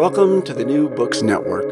[0.00, 1.66] Welcome to the New Books Network.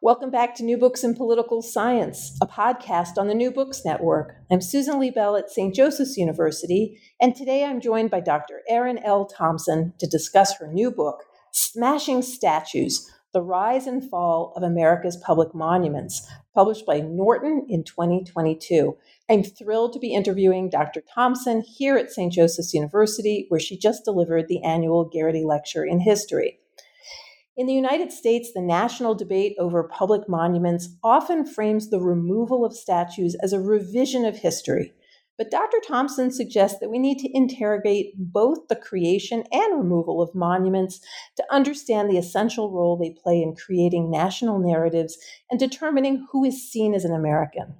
[0.00, 4.34] Welcome back to New Books in Political Science, a podcast on the New Books Network.
[4.50, 5.72] I'm Susan Liebell at St.
[5.72, 8.62] Joseph's University, and today I'm joined by Dr.
[8.68, 9.26] Erin L.
[9.26, 15.54] Thompson to discuss her new book, Smashing Statues The Rise and Fall of America's Public
[15.54, 18.96] Monuments, published by Norton in 2022.
[19.32, 21.00] I'm thrilled to be interviewing Dr.
[21.00, 22.30] Thompson here at St.
[22.30, 26.58] Joseph's University, where she just delivered the annual Garrity Lecture in History.
[27.56, 32.76] In the United States, the national debate over public monuments often frames the removal of
[32.76, 34.92] statues as a revision of history.
[35.38, 35.78] But Dr.
[35.88, 41.00] Thompson suggests that we need to interrogate both the creation and removal of monuments
[41.36, 45.16] to understand the essential role they play in creating national narratives
[45.50, 47.76] and determining who is seen as an American.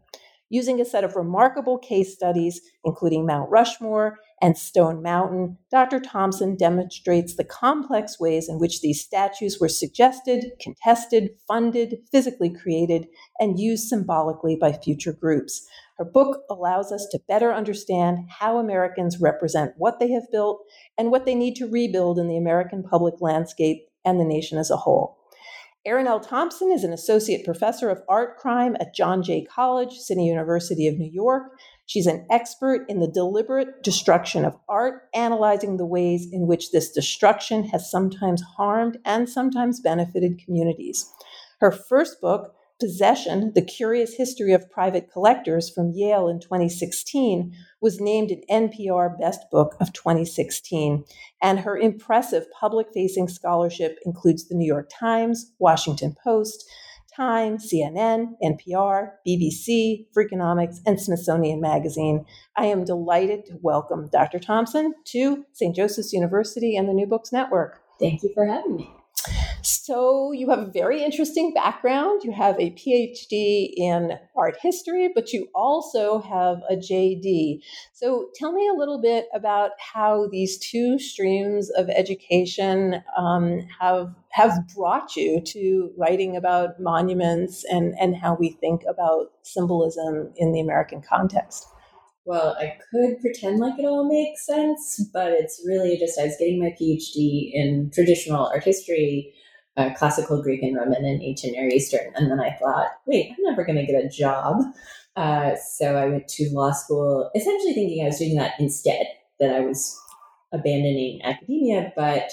[0.52, 5.98] Using a set of remarkable case studies, including Mount Rushmore and Stone Mountain, Dr.
[5.98, 13.06] Thompson demonstrates the complex ways in which these statues were suggested, contested, funded, physically created,
[13.40, 15.66] and used symbolically by future groups.
[15.96, 20.60] Her book allows us to better understand how Americans represent what they have built
[20.98, 24.70] and what they need to rebuild in the American public landscape and the nation as
[24.70, 25.21] a whole.
[25.84, 26.20] Erin L.
[26.20, 30.96] Thompson is an associate professor of art crime at John Jay College, City University of
[30.96, 31.58] New York.
[31.86, 36.92] She's an expert in the deliberate destruction of art, analyzing the ways in which this
[36.92, 41.10] destruction has sometimes harmed and sometimes benefited communities.
[41.58, 48.00] Her first book, Possession The Curious History of Private Collectors from Yale in 2016 was
[48.00, 51.04] named an NPR Best Book of 2016.
[51.40, 56.68] And her impressive public facing scholarship includes the New York Times, Washington Post,
[57.14, 62.24] Time, CNN, NPR, BBC, Freakonomics, and Smithsonian Magazine.
[62.56, 64.40] I am delighted to welcome Dr.
[64.40, 65.76] Thompson to St.
[65.76, 67.80] Joseph's University and the New Books Network.
[68.00, 68.92] Thank you for having me.
[69.64, 72.22] So, you have a very interesting background.
[72.24, 77.60] You have a PhD in art history, but you also have a JD.
[77.92, 84.14] So, tell me a little bit about how these two streams of education um, have
[84.30, 90.52] have brought you to writing about monuments and, and how we think about symbolism in
[90.52, 91.66] the American context.
[92.24, 96.36] Well, I could pretend like it all makes sense, but it's really just I was
[96.38, 99.34] getting my PhD in traditional art history
[99.76, 102.12] uh, classical Greek and Roman and ancient Near Eastern.
[102.14, 104.62] And then I thought, wait, I'm never going to get a job.
[105.16, 109.06] Uh, so I went to law school, essentially thinking I was doing that instead,
[109.40, 109.98] that I was
[110.52, 111.92] abandoning academia.
[111.96, 112.30] But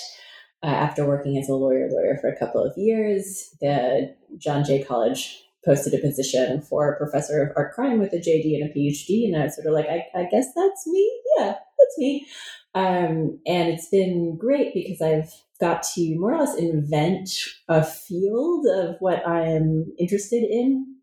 [0.64, 4.84] uh, after working as a lawyer lawyer for a couple of years, the John Jay
[4.84, 8.74] College posted a position for a professor of art crime with a JD and a
[8.74, 9.26] PhD.
[9.26, 11.22] And I was sort of like, I, I guess that's me.
[11.38, 12.28] Yeah, that's me.
[12.76, 17.30] Um, and it's been great because I've got to more or less invent
[17.68, 20.96] a field of what I'm interested in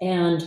[0.00, 0.42] and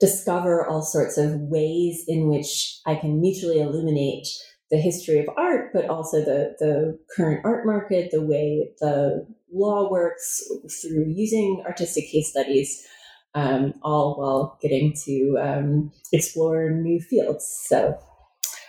[0.00, 4.26] discover all sorts of ways in which I can mutually illuminate
[4.70, 9.90] the history of art, but also the, the current art market, the way the law
[9.90, 10.42] works
[10.80, 12.86] through using artistic case studies,
[13.34, 17.46] um, all while getting to um, explore new fields.
[17.66, 17.98] So,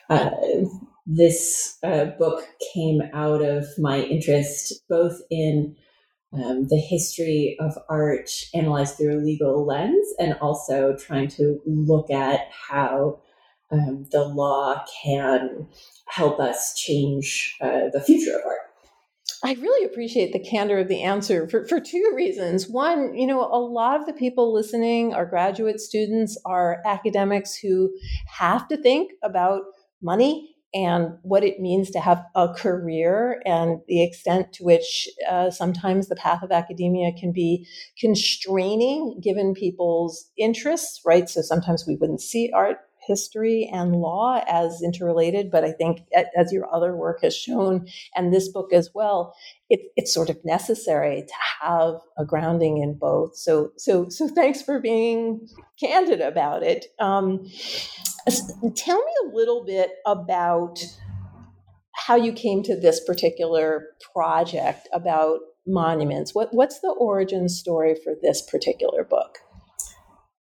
[0.10, 0.30] uh,
[1.06, 2.44] this uh, book
[2.74, 5.76] came out of my interest both in
[6.34, 12.10] um, the history of art analyzed through a legal lens and also trying to look
[12.10, 13.20] at how
[13.72, 15.68] um, the law can
[16.08, 18.60] help us change uh, the future of art.
[19.46, 22.70] I really appreciate the candor of the answer for, for two reasons.
[22.70, 27.94] One, you know, a lot of the people listening are graduate students, are academics who
[28.28, 29.64] have to think about
[30.02, 35.52] money and what it means to have a career and the extent to which uh,
[35.52, 37.68] sometimes the path of academia can be
[38.00, 41.30] constraining given people's interests, right?
[41.30, 46.02] So sometimes we wouldn't see art history and law as interrelated, but I think
[46.38, 49.36] as your other work has shown, and this book as well,
[49.70, 53.36] it, it's sort of necessary to have a grounding in both.
[53.36, 55.48] So, so, so thanks for being
[55.80, 56.86] candid about it.
[57.00, 57.46] Um,
[58.28, 60.80] Tell me a little bit about
[61.96, 66.34] how you came to this particular project about monuments.
[66.34, 69.38] What, what's the origin story for this particular book?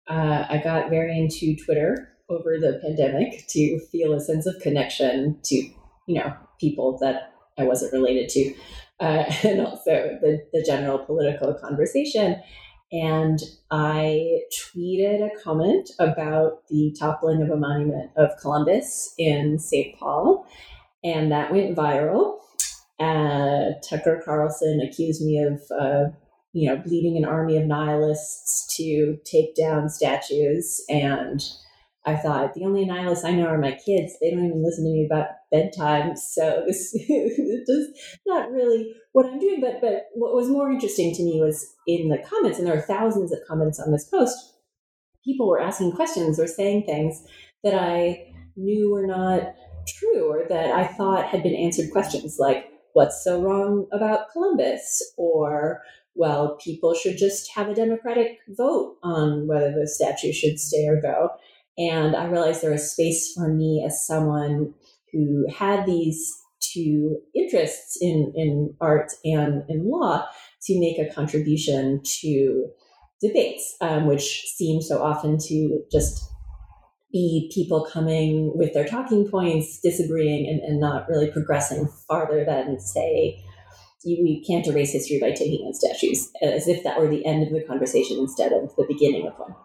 [0.10, 5.40] Uh, I got very into Twitter over the pandemic to feel a sense of connection
[5.46, 8.54] to, you know, people that I wasn't related to,
[9.00, 12.42] uh, and also the, the general political conversation.
[12.92, 13.40] And
[13.70, 19.98] I tweeted a comment about the toppling of a monument of Columbus in St.
[20.00, 20.48] Paul,
[21.04, 22.40] and that went viral.
[23.00, 26.06] Uh, Tucker Carlson accused me of, uh,
[26.52, 31.42] you know, leading an army of nihilists to take down statues and
[32.06, 34.18] I thought the only nihilists I know are my kids.
[34.20, 39.40] They don't even listen to me about bedtime, so this is not really what I'm
[39.40, 39.62] doing.
[39.62, 42.82] But but what was more interesting to me was in the comments, and there are
[42.82, 44.38] thousands of comments on this post.
[45.24, 47.24] People were asking questions or saying things
[47.64, 49.56] that I knew were not
[49.88, 55.02] true or that I thought had been answered questions like what's so wrong about Columbus
[55.18, 55.82] or
[56.16, 61.02] well people should just have a democratic vote on whether the statue should stay or
[61.02, 61.30] go
[61.78, 64.74] and I realized there was space for me as someone
[65.12, 70.26] who had these two interests in, in art and in law
[70.64, 72.68] to make a contribution to
[73.22, 76.30] debates, um, which seem so often to just
[77.12, 82.80] be people coming with their talking points, disagreeing, and, and not really progressing farther than,
[82.80, 83.44] say,
[84.04, 87.44] you, you can't erase history by taking in statues, as if that were the end
[87.44, 89.56] of the conversation instead of the beginning of one.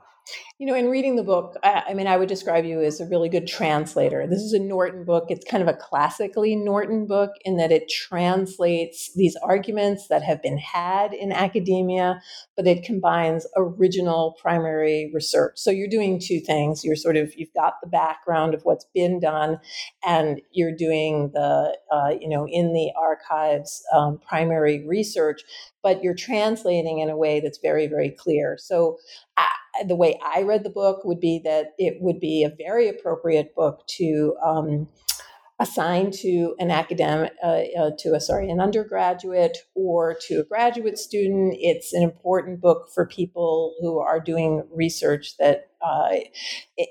[0.61, 3.07] You know, in reading the book, I, I, mean, I would describe you as a
[3.07, 4.25] really good translator.
[4.25, 5.25] This is a Norton book.
[5.29, 10.41] It's kind of a classically Norton book in that it translates these arguments that have
[10.43, 12.23] been had in academia,
[12.57, 15.55] but it combines original primary research.
[15.57, 16.85] So you're doing two things.
[16.85, 19.59] You're sort of, you've got the background of what's been done,
[20.07, 25.43] and you're doing the, uh, you know, in the archives um, primary research,
[25.83, 28.57] but you're translating in a way that's very, very clear.
[28.57, 28.99] So,
[29.87, 33.55] the way I read the book would be that it would be a very appropriate
[33.55, 34.89] book to um,
[35.61, 40.99] assign to an academic, uh, uh, to a sorry, an undergraduate or to a graduate
[40.99, 41.57] student.
[41.59, 46.17] It's an important book for people who are doing research that, uh,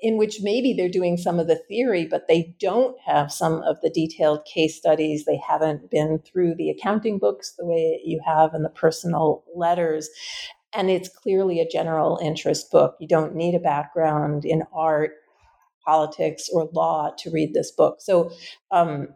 [0.01, 3.81] in which maybe they're doing some of the theory, but they don't have some of
[3.81, 5.25] the detailed case studies.
[5.25, 10.09] They haven't been through the accounting books the way you have and the personal letters
[10.75, 12.95] and it's clearly a general interest book.
[12.99, 15.11] You don't need a background in art,
[15.85, 17.97] politics, or law to read this book.
[17.99, 18.31] So
[18.71, 19.09] um,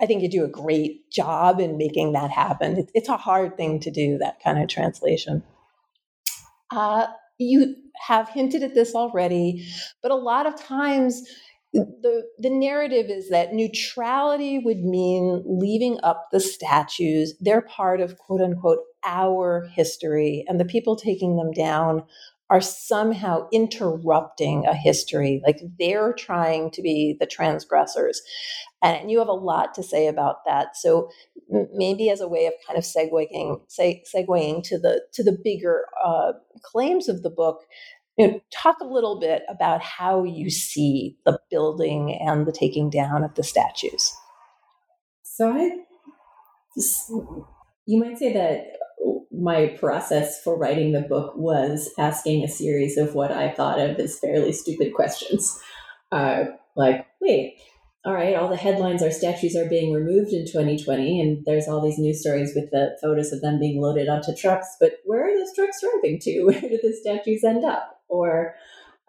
[0.00, 2.86] I think you do a great job in making that happen.
[2.94, 5.42] It's a hard thing to do, that kind of translation.
[6.70, 7.06] Uh,
[7.38, 7.74] you
[8.06, 9.66] have hinted at this already,
[10.02, 11.22] but a lot of times
[11.72, 17.34] the the narrative is that neutrality would mean leaving up the statues.
[17.40, 22.04] They're part of quote unquote our history, and the people taking them down
[22.50, 25.40] are somehow interrupting a history.
[25.46, 28.20] Like they're trying to be the transgressors.
[28.82, 30.76] And you have a lot to say about that.
[30.76, 31.10] So
[31.72, 36.32] maybe as a way of kind of segueing, segueing to the to the bigger uh,
[36.64, 37.60] claims of the book,
[38.18, 42.90] you know, talk a little bit about how you see the building and the taking
[42.90, 44.12] down of the statues.
[45.22, 45.70] So I,
[47.86, 48.64] you might say that
[49.32, 53.98] my process for writing the book was asking a series of what I thought of
[53.98, 55.58] as fairly stupid questions.
[56.12, 56.44] Uh,
[56.76, 57.58] like, wait,
[58.04, 61.82] all right, all the headlines are statues are being removed in 2020, and there's all
[61.82, 64.76] these news stories with the photos of them being loaded onto trucks.
[64.80, 66.42] But where are those trucks driving to?
[66.44, 68.00] Where do the statues end up?
[68.08, 68.54] Or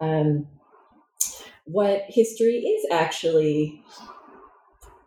[0.00, 0.46] um,
[1.64, 3.82] what history is actually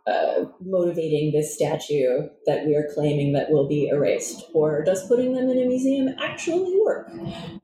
[0.06, 4.44] uh, motivating this statue that we are claiming that will be erased?
[4.54, 7.10] Or does putting them in a museum actually work?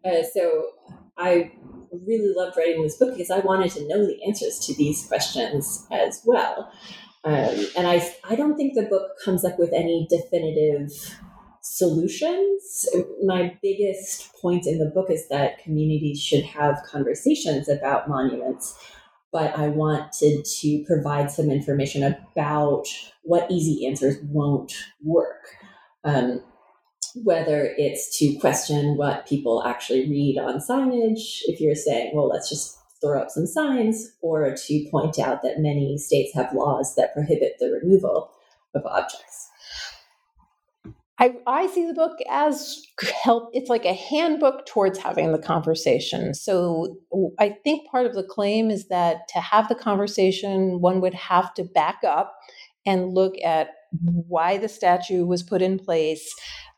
[0.04, 0.70] Uh, so
[1.16, 1.52] I
[1.92, 5.86] really loved writing this book because I wanted to know the answers to these questions
[5.90, 6.72] as well.
[7.24, 10.90] Um, and I, I don't think the book comes up with any definitive
[11.60, 12.88] solutions.
[13.24, 18.76] My biggest point in the book is that communities should have conversations about monuments,
[19.32, 22.86] but I wanted to provide some information about
[23.22, 25.56] what easy answers won't work.
[26.04, 26.42] Um,
[27.14, 32.48] whether it's to question what people actually read on signage, if you're saying, well, let's
[32.48, 37.12] just throw up some signs, or to point out that many states have laws that
[37.14, 38.30] prohibit the removal
[38.74, 39.48] of objects.
[41.18, 42.82] I, I see the book as
[43.22, 43.50] help.
[43.52, 46.34] It's like a handbook towards having the conversation.
[46.34, 46.96] So
[47.38, 51.54] I think part of the claim is that to have the conversation, one would have
[51.54, 52.34] to back up
[52.86, 53.68] and look at
[54.02, 56.34] why the statue was put in place,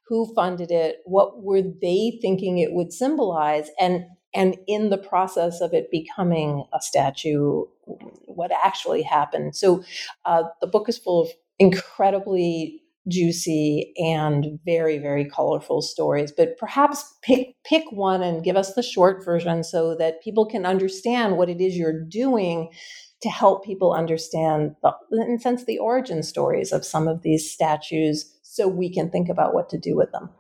[0.09, 5.61] who funded it, what were they thinking it would symbolize, and and in the process
[5.61, 7.63] of it becoming a statue,
[8.27, 9.55] what actually happened.
[9.55, 9.85] So
[10.25, 11.29] uh, the book is full of
[11.61, 18.75] incredibly juicy and very very colorful stories but perhaps pick pick one and give us
[18.75, 22.71] the short version so that people can understand what it is you're doing
[23.21, 28.39] to help people understand the, in sense the origin stories of some of these statues
[28.43, 30.31] so we can think about what to do with them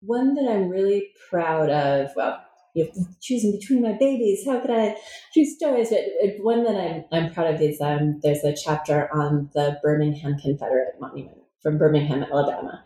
[0.00, 2.40] one that i'm really proud of well
[2.74, 4.44] you know, choosing between my babies.
[4.46, 4.96] How could I
[5.32, 5.88] choose stories?
[5.88, 10.36] But one that I'm I'm proud of is um, there's a chapter on the Birmingham
[10.38, 12.84] Confederate Monument from Birmingham, Alabama,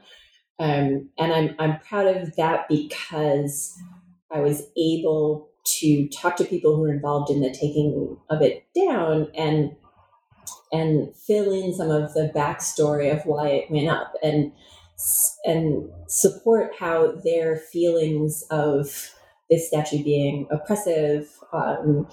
[0.58, 3.78] um, and I'm I'm proud of that because
[4.32, 8.64] I was able to talk to people who were involved in the taking of it
[8.74, 9.76] down and
[10.72, 14.50] and fill in some of the backstory of why it went up and
[15.44, 19.14] and support how their feelings of
[19.50, 22.08] this statue being oppressive um,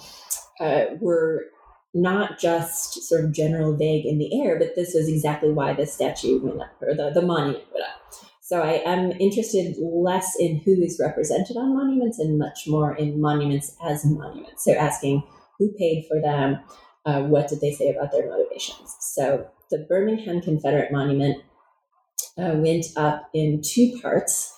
[0.60, 1.46] uh, were
[1.94, 5.86] not just sort of general vague in the air, but this was exactly why the
[5.86, 8.02] statue went up, or the, the monument went up.
[8.42, 13.20] So I am interested less in who is represented on monuments and much more in
[13.20, 14.64] monuments as monuments.
[14.64, 15.24] So asking
[15.60, 16.60] who paid for them,
[17.06, 18.96] uh, what did they say about their motivations.
[19.00, 21.44] So the Birmingham Confederate Monument
[22.38, 24.54] uh, went up in two parts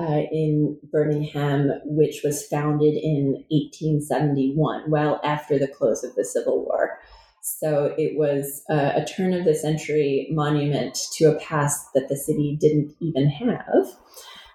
[0.00, 6.64] uh, in Birmingham, which was founded in 1871, well after the close of the Civil
[6.64, 6.98] War.
[7.42, 12.16] So it was uh, a turn of the century monument to a past that the
[12.16, 13.86] city didn't even have.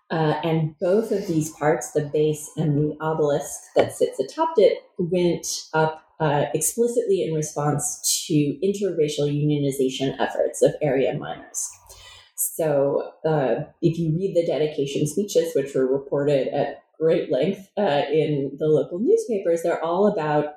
[0.10, 4.84] Uh, and both of these parts, the base and the obelisk that sits atop it,
[4.98, 11.70] went up uh, explicitly in response to interracial unionization efforts of area miners.
[12.38, 18.04] So uh, if you read the dedication speeches, which were reported at great length uh,
[18.12, 20.54] in the local newspapers, they're all about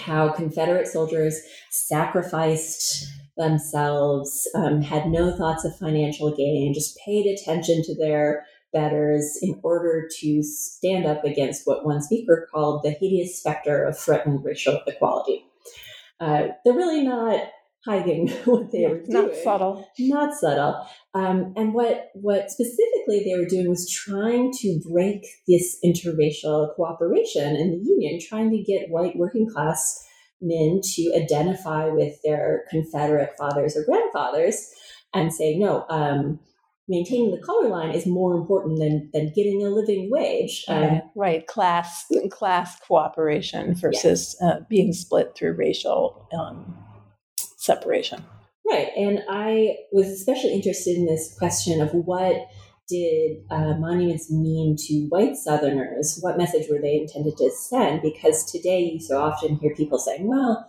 [0.00, 3.06] how Confederate soldiers sacrificed
[3.36, 9.60] themselves, um, had no thoughts of financial gain, just paid attention to their betters in
[9.62, 14.80] order to stand up against what one speaker called the hideous specter of threatened racial
[14.86, 15.44] equality.
[16.18, 17.40] Uh, they're really not
[17.84, 19.26] hiding what they were doing.
[19.28, 19.88] Not subtle.
[19.98, 20.86] Not subtle.
[21.14, 27.56] Um, and what what specifically they were doing was trying to break this interracial cooperation
[27.56, 30.04] in the union, trying to get white working class
[30.40, 34.68] men to identify with their Confederate fathers or grandfathers
[35.14, 36.40] and say, no, um,
[36.88, 40.64] maintaining the color line is more important than than getting a living wage.
[40.68, 46.83] Um, right, class class cooperation versus uh, being split through racial um,
[47.64, 48.24] separation.
[48.66, 48.88] Right.
[48.96, 52.46] And I was especially interested in this question of what
[52.88, 56.18] did uh, monuments mean to white Southerners?
[56.20, 58.02] What message were they intended to send?
[58.02, 60.68] Because today you so often hear people saying, well,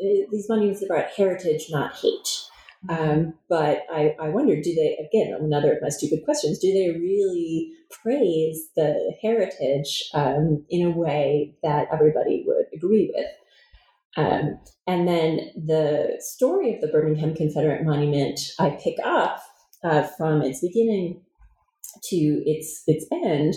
[0.00, 2.40] eh, these monuments are about heritage, not hate.
[2.88, 6.90] Um, but I, I wonder, do they, again, another of my stupid questions, do they
[6.90, 13.26] really praise the heritage um, in a way that everybody would agree with?
[14.16, 19.42] Um, and then the story of the Birmingham Confederate Monument I pick up
[19.82, 21.20] uh, from its beginning
[22.04, 23.54] to its its end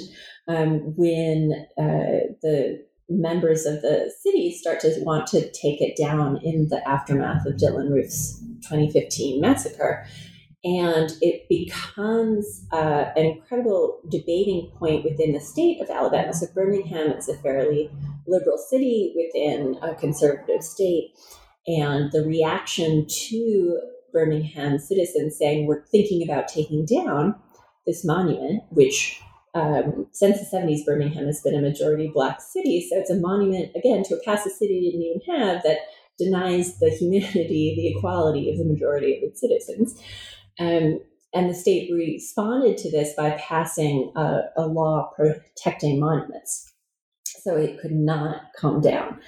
[0.47, 6.39] um, when uh, the members of the city start to want to take it down
[6.43, 10.05] in the aftermath of Dylann Roof's 2015 massacre.
[10.63, 16.33] And it becomes uh, an incredible debating point within the state of Alabama.
[16.33, 17.91] So, Birmingham is a fairly
[18.27, 21.13] liberal city within a conservative state.
[21.67, 23.79] And the reaction to
[24.11, 27.35] Birmingham citizens saying, we're thinking about taking down
[27.85, 29.21] this monument, which
[29.53, 32.87] um, since the 70s, Birmingham has been a majority black city.
[32.89, 35.79] So it's a monument, again, to a past the city didn't even have that
[36.17, 40.01] denies the humanity, the equality of the majority of its citizens.
[40.59, 40.99] Um,
[41.33, 46.73] and the state responded to this by passing a, a law protecting monuments
[47.25, 49.19] so it could not come down.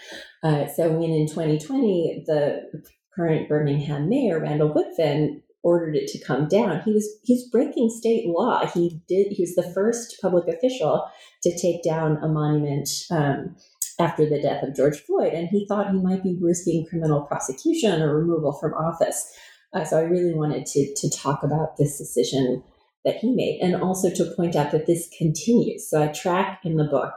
[0.43, 2.83] Uh, so when in 2020, the
[3.15, 8.25] current Birmingham mayor, Randall Woodfin, ordered it to come down, he was he's breaking state
[8.25, 8.65] law.
[8.65, 9.27] He did.
[9.31, 11.05] He was the first public official
[11.43, 12.89] to take down a monument.
[13.11, 13.55] Um,
[13.99, 18.01] after the death of George Floyd, and he thought he might be risking criminal prosecution
[18.01, 19.29] or removal from office.
[19.73, 22.63] Uh, so I really wanted to to talk about this decision
[23.05, 25.89] that he made, and also to point out that this continues.
[25.89, 27.13] So I track in the book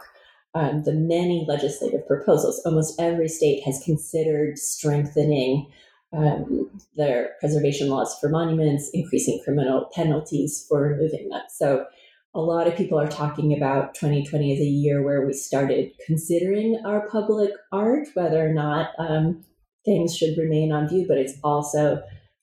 [0.54, 2.60] um, the many legislative proposals.
[2.64, 5.70] Almost every state has considered strengthening
[6.12, 11.40] um, their preservation laws for monuments, increasing criminal penalties for removing them.
[11.48, 11.86] So
[12.34, 16.80] a lot of people are talking about 2020 as a year where we started considering
[16.84, 19.44] our public art, whether or not um,
[19.84, 22.02] things should remain on view, but it's also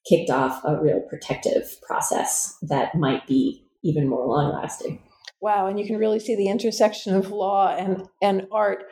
[0.10, 5.02] kicked off a real protective process that might be even more long lasting.
[5.40, 8.86] Wow, and you can really see the intersection of law and, and art.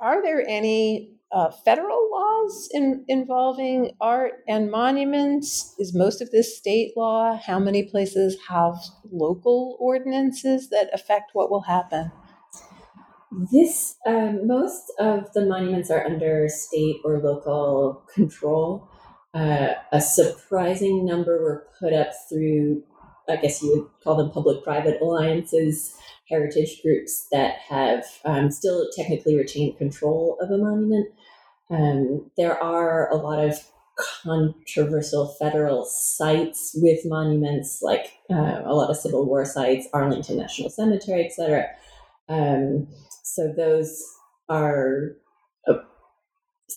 [0.00, 5.74] Are there any uh, federal laws in, involving art and monuments?
[5.78, 7.38] Is most of this state law?
[7.38, 8.74] How many places have
[9.10, 12.10] local ordinances that affect what will happen?
[13.50, 18.88] This um, most of the monuments are under state or local control.
[19.34, 22.82] Uh, a surprising number were put up through,
[23.28, 25.96] I guess you would call them public-private alliances,
[26.28, 31.08] heritage groups that have um, still technically retained control of a monument.
[31.70, 33.58] Um, there are a lot of
[33.96, 40.70] controversial federal sites with monuments, like uh, a lot of Civil War sites, Arlington National
[40.70, 41.66] Cemetery, etc.
[42.28, 42.88] Um,
[43.22, 44.02] so those
[44.48, 45.16] are
[45.66, 45.74] uh,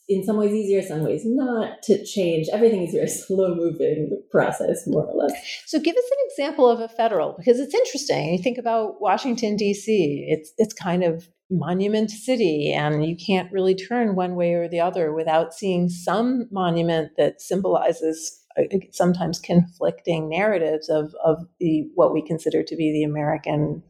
[0.08, 2.48] in some ways easier, some ways not to change.
[2.52, 5.34] Everything is very slow moving process, more or less.
[5.66, 8.34] So give us an example of a federal, because it's interesting.
[8.34, 13.76] You think about Washington, D.C., it's, it's kind of monument city and you can't really
[13.76, 20.28] turn one way or the other without seeing some monument that symbolizes uh, sometimes conflicting
[20.28, 23.84] narratives of, of the what we consider to be the american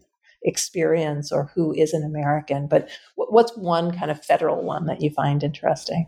[0.44, 5.10] experience or who is an american but what's one kind of federal one that you
[5.10, 6.08] find interesting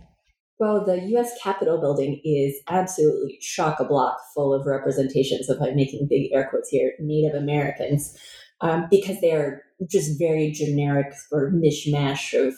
[0.59, 1.37] well, the U.S.
[1.41, 6.47] Capitol building is absolutely chock a block full of representations of, I'm making big air
[6.49, 8.17] quotes here, Native Americans,
[8.61, 12.55] um, because they are just very generic or mishmash of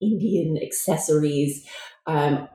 [0.00, 1.66] Indian accessories
[2.06, 2.48] um,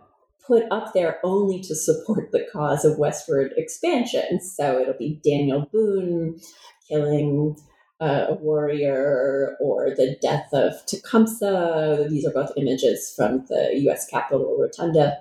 [0.45, 4.39] put up there only to support the cause of westward expansion.
[4.39, 6.39] So it'll be Daniel Boone
[6.87, 7.57] killing
[7.99, 12.07] a warrior or the death of Tecumseh.
[12.09, 15.17] These are both images from the US Capitol Rotunda.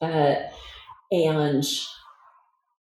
[0.00, 0.36] Uh,
[1.10, 1.64] and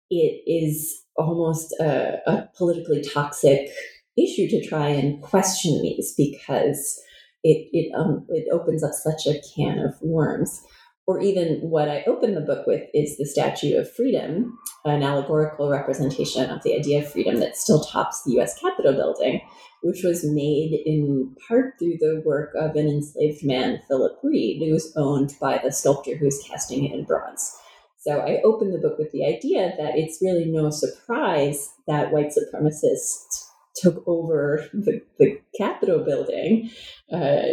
[0.10, 3.70] it is almost a, a politically toxic
[4.18, 7.00] issue to try and question these because
[7.44, 10.62] it it um it opens up such a can of worms.
[11.06, 15.70] Or even what I open the book with is the Statue of Freedom, an allegorical
[15.70, 19.42] representation of the idea of freedom that still tops the US Capitol building,
[19.82, 24.72] which was made in part through the work of an enslaved man, Philip Reid, who
[24.72, 27.54] was owned by the sculptor who was casting it in bronze.
[28.00, 32.34] So I open the book with the idea that it's really no surprise that white
[32.34, 36.70] supremacists took over the, the Capitol building
[37.12, 37.44] uh,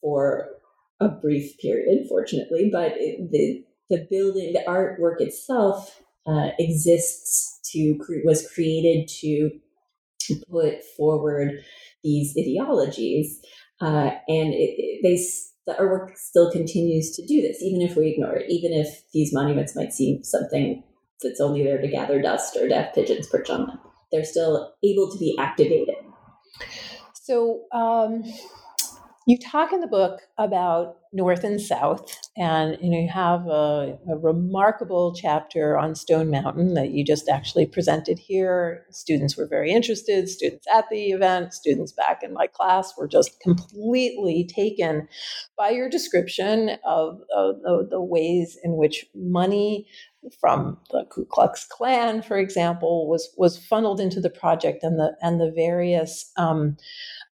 [0.00, 0.48] for
[1.04, 7.98] a brief period, fortunately, but it, the the building, the artwork itself uh, exists to
[8.24, 9.50] was created to
[10.50, 11.50] put forward
[12.02, 13.40] these ideologies,
[13.80, 15.16] uh, and it, it, they
[15.66, 19.32] the artwork still continues to do this, even if we ignore it, even if these
[19.32, 20.82] monuments might seem something
[21.22, 23.78] that's only there to gather dust or to have pigeons perch on them
[24.12, 25.96] they're still able to be activated.
[27.14, 28.22] So, um,
[29.26, 34.16] you talk in the book about North and South, and you you have a, a,
[34.16, 38.86] remarkable chapter on Stone Mountain that you just actually presented here.
[38.90, 40.28] Students were very interested.
[40.28, 45.08] Students at the event, students back in my class were just completely taken
[45.56, 49.86] by your description of, of, of the ways in which money
[50.40, 55.16] from the Ku Klux Klan, for example, was was funneled into the project and the
[55.20, 56.76] and the various um,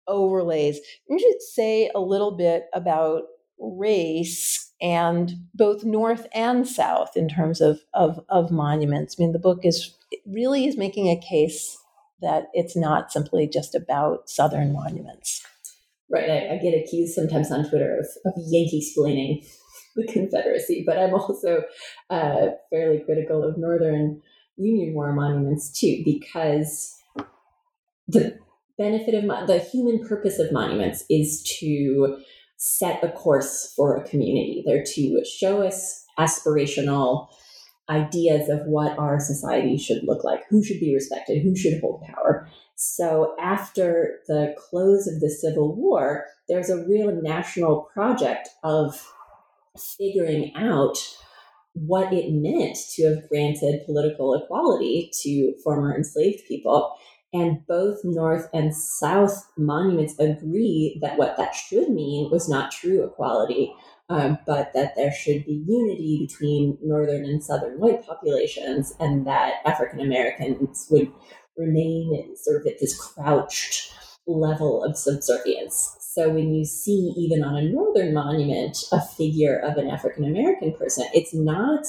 [0.10, 0.80] overlays.
[1.08, 3.24] Can you should say a little bit about
[3.60, 9.16] race and both North and South in terms of, of, of monuments.
[9.18, 9.96] I mean, the book is
[10.26, 11.78] really is making a case
[12.22, 15.46] that it's not simply just about Southern monuments.
[16.10, 16.30] Right.
[16.30, 19.46] I, I get accused sometimes on Twitter of, of Yankee splaining
[19.96, 21.64] the Confederacy, but I'm also
[22.10, 24.22] uh, fairly critical of Northern
[24.58, 26.98] Union War monuments too, because
[28.08, 28.38] the
[28.80, 32.18] benefit of the human purpose of monuments is to
[32.58, 34.64] set a course for a community.
[34.66, 37.28] They're to show us aspirational
[37.90, 42.02] ideas of what our society should look like, who should be respected, who should hold
[42.04, 42.48] power.
[42.76, 49.06] So after the close of the Civil War, there's a real national project of
[49.98, 50.98] figuring out
[51.74, 56.96] what it meant to have granted political equality to former enslaved people.
[57.32, 63.04] And both North and South monuments agree that what that should mean was not true
[63.04, 63.72] equality,
[64.10, 69.62] um, but that there should be unity between northern and southern white populations, and that
[69.66, 71.12] African Americans would
[71.56, 73.94] remain sort of at this crouched
[74.26, 75.98] level of subservience.
[76.00, 80.74] So when you see, even on a northern monument, a figure of an African American
[80.74, 81.86] person, it's not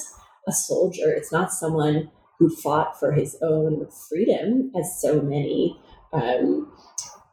[0.46, 5.78] a soldier, it's not someone who fought for his own freedom, as so many
[6.14, 6.72] um,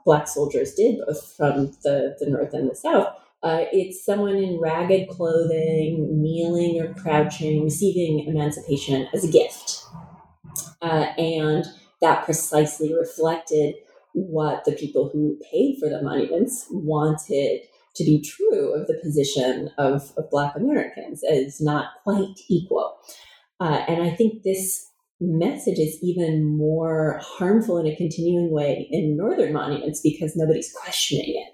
[0.06, 3.16] black soldiers did, both from the, the North and the South.
[3.42, 9.82] Uh, it's someone in ragged clothing, kneeling or crouching, receiving emancipation as a gift.
[10.82, 11.66] Uh, and
[12.02, 13.76] that precisely reflected
[14.14, 17.62] what the people who paid for the monuments wanted
[17.96, 22.98] to be true of the position of, of Black Americans as not quite equal.
[23.60, 24.87] Uh, and I think this
[25.20, 31.44] message is even more harmful in a continuing way in northern monuments because nobody's questioning
[31.46, 31.54] it.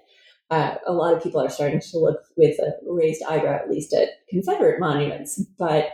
[0.50, 3.94] Uh, a lot of people are starting to look with a raised eyebrow, at least
[3.94, 5.42] at Confederate monuments.
[5.58, 5.92] But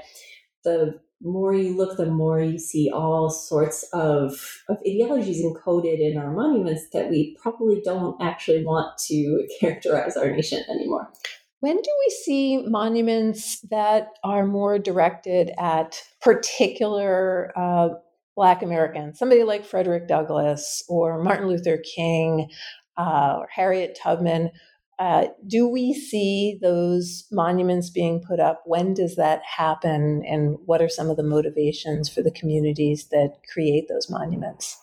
[0.65, 4.33] the more you look, the more you see all sorts of,
[4.69, 10.31] of ideologies encoded in our monuments that we probably don't actually want to characterize our
[10.31, 11.11] nation anymore.
[11.61, 17.90] When do we see monuments that are more directed at particular uh,
[18.35, 22.51] Black Americans, somebody like Frederick Douglass or Martin Luther King
[22.96, 24.51] uh, or Harriet Tubman?
[24.99, 28.62] Uh, do we see those monuments being put up?
[28.66, 30.23] When does that happen?
[30.27, 34.79] And what are some of the motivations for the communities that create those monuments?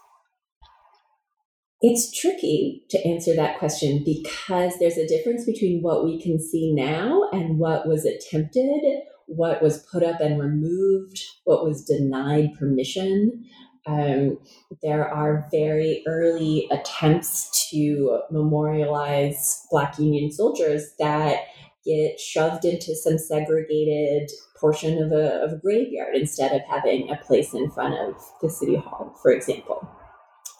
[1.79, 6.73] It's tricky to answer that question because there's a difference between what we can see
[6.73, 8.81] now and what was attempted,
[9.27, 13.45] what was put up and removed, what was denied permission.
[13.85, 14.39] Um,
[14.81, 21.41] there are very early attempts to memorialize Black Union soldiers that
[21.85, 27.17] get shoved into some segregated portion of a, of a graveyard instead of having a
[27.17, 29.87] place in front of the city hall, for example.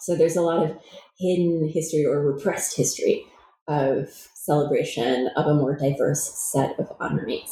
[0.00, 0.78] So there's a lot of
[1.18, 3.24] hidden history or repressed history
[3.66, 7.50] of celebration of a more diverse set of honorees.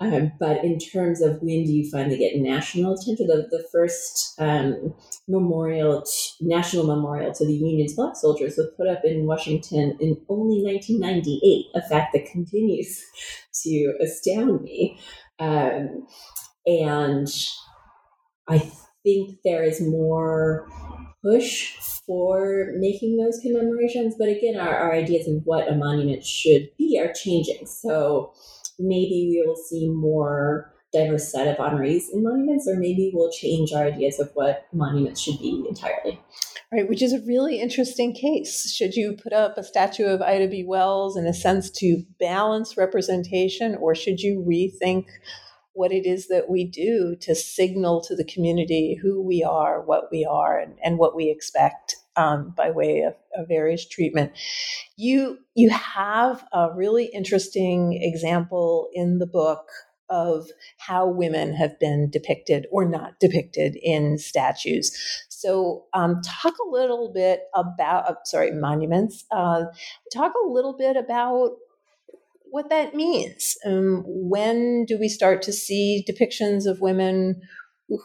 [0.00, 4.34] Um, but in terms of when do you finally get national attention, the, the first
[4.40, 4.94] um,
[5.28, 6.02] memorial,
[6.40, 11.66] national memorial to the Union's black soldiers was put up in Washington in only 1998,
[11.76, 13.00] a fact that continues
[13.62, 14.98] to astound me.
[15.38, 16.06] Um,
[16.66, 17.28] and
[18.48, 18.58] I
[19.04, 20.68] think there is more
[21.22, 21.74] push
[22.06, 24.14] for making those commemorations.
[24.18, 27.66] But again, our, our ideas of what a monument should be are changing.
[27.66, 28.32] So
[28.78, 33.72] maybe we will see more diverse set of honorees in monuments, or maybe we'll change
[33.72, 36.20] our ideas of what monuments should be entirely.
[36.70, 38.72] Right, which is a really interesting case.
[38.74, 40.64] Should you put up a statue of Ida B.
[40.66, 45.06] Wells in a sense to balance representation, or should you rethink
[45.74, 50.08] what it is that we do to signal to the community who we are, what
[50.10, 54.32] we are, and, and what we expect um, by way of, of, various treatment.
[54.96, 59.70] You you have a really interesting example in the book
[60.10, 64.94] of how women have been depicted or not depicted in statues.
[65.30, 69.24] So, um, talk a little bit about, uh, sorry, monuments.
[69.30, 69.64] Uh,
[70.12, 71.52] talk a little bit about
[72.52, 73.56] what that means.
[73.64, 77.40] Um, when do we start to see depictions of women?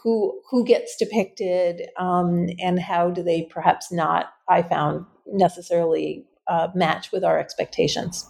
[0.02, 4.26] Who who gets depicted, um, and how do they perhaps not?
[4.48, 8.28] I found necessarily uh, match with our expectations.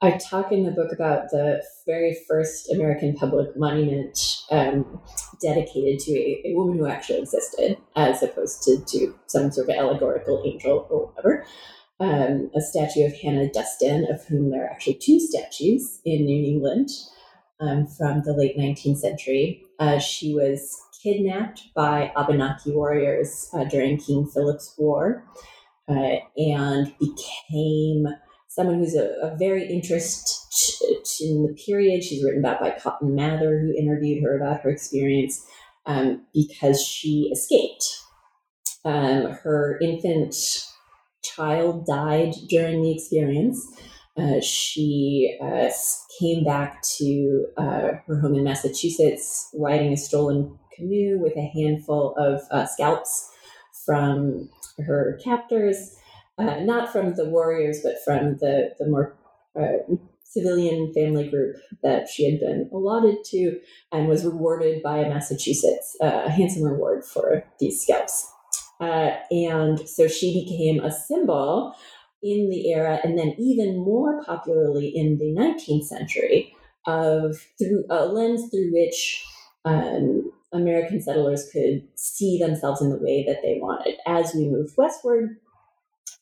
[0.00, 4.18] I talk in the book about the very first American public monument
[4.50, 5.00] um,
[5.42, 9.74] dedicated to a, a, woman who actually existed, as opposed to, to some sort of
[9.74, 11.44] allegorical angel or whatever
[12.00, 16.44] um, a statue of Hannah Dustan, of whom there are actually two statues in New
[16.44, 16.90] England
[17.60, 19.64] um, from the late 19th century.
[19.78, 25.24] Uh, she was kidnapped by Abenaki warriors uh, during King Philip's War
[25.88, 28.08] uh, and became
[28.48, 30.34] someone who's a, a very interest
[31.20, 32.02] in the period.
[32.02, 35.44] She's written about by Cotton Mather, who interviewed her about her experience
[35.86, 37.84] um, because she escaped.
[38.84, 40.34] Um, her infant
[41.22, 43.66] child died during the experience.
[44.16, 45.70] Uh, she uh,
[46.18, 52.14] came back to uh, her home in Massachusetts riding a stolen canoe with a handful
[52.16, 53.30] of uh, scalps
[53.86, 54.48] from
[54.84, 55.96] her captors,
[56.38, 59.16] uh, not from the warriors, but from the, the more
[59.58, 63.58] uh, civilian family group that she had been allotted to
[63.92, 68.30] and was rewarded by Massachusetts, a handsome reward for these scalps.
[68.80, 71.74] Uh, and so she became a symbol
[72.22, 76.54] in the era, and then even more popularly in the 19th century,
[76.86, 79.24] of through a lens through which
[79.64, 83.94] um, American settlers could see themselves in the way that they wanted.
[84.06, 85.36] As we moved westward,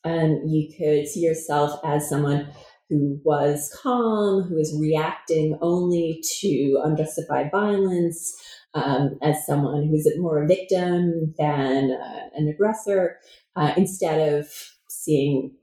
[0.03, 2.49] um, you could see yourself as someone
[2.89, 8.35] who was calm, who was reacting only to unjustified violence,
[8.73, 13.17] um, as someone who was more a victim than uh, an aggressor,
[13.55, 14.47] uh, instead of
[14.89, 15.55] seeing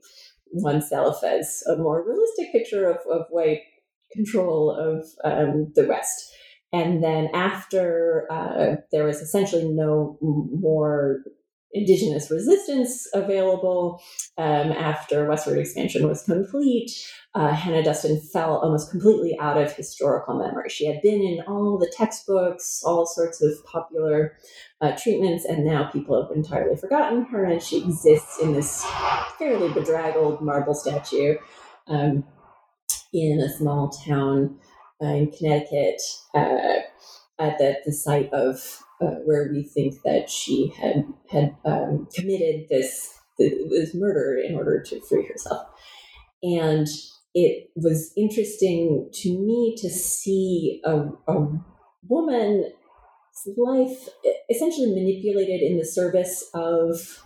[0.51, 3.61] oneself as a more realistic picture of, of white
[4.11, 6.31] control of um, the West.
[6.71, 11.19] And then after uh, there was essentially no more
[11.75, 14.01] indigenous resistance available
[14.37, 16.91] um, after westward expansion was complete.
[17.35, 20.69] Uh, Hannah Dustin fell almost completely out of historical memory.
[20.69, 24.37] She had been in all the textbooks, all sorts of popular
[24.79, 28.85] uh, treatments, and now people have entirely forgotten her, and she exists in this
[29.37, 31.35] fairly bedraggled marble statue
[31.87, 32.23] um,
[33.13, 34.57] in a small town
[35.01, 36.01] uh, in Connecticut
[36.33, 36.79] uh,
[37.37, 42.67] at the, the site of uh, where we think that she had had um, committed
[42.69, 45.67] this this murder in order to free herself,
[46.41, 46.87] and
[47.33, 51.47] it was interesting to me to see a, a
[52.07, 52.65] woman's
[53.57, 54.07] life
[54.49, 57.24] essentially manipulated in the service of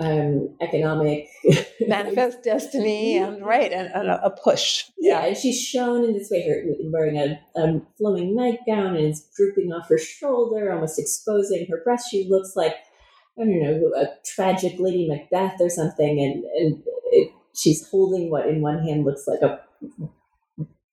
[0.00, 1.28] um, economic
[1.86, 5.20] manifest destiny and right and, and a, push yeah.
[5.20, 5.26] yeah.
[5.26, 9.70] and she's shown in this way her wearing a, a flowing nightgown and it's drooping
[9.72, 12.76] off her shoulder almost exposing her breast she looks like
[13.38, 16.82] i don't know a tragic lady macbeth or something and and
[17.12, 19.60] it, she's holding what in one hand looks like a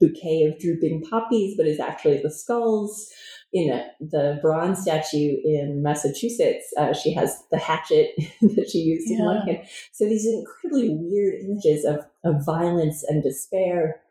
[0.01, 3.09] bouquet of drooping poppies but is actually the skulls
[3.53, 9.09] in a, the bronze statue in Massachusetts, uh, she has the hatchet that she used
[9.09, 9.17] yeah.
[9.17, 9.59] in one hand.
[9.91, 14.01] So these incredibly weird images of, of violence and despair.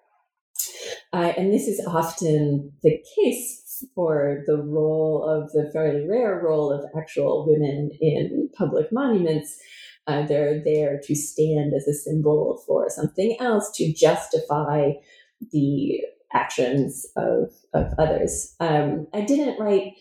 [1.13, 6.73] Uh, and this is often the case for the role of the fairly rare role
[6.73, 9.59] of actual women in public monuments.
[10.07, 14.93] Uh, they're there to stand as a symbol for something else to justify
[15.51, 16.01] the
[16.33, 18.55] actions of, of others.
[18.61, 19.95] Um, I didn't write